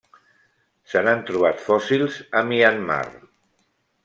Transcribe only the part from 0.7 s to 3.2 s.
Se n'han trobat fòssils a Myanmar.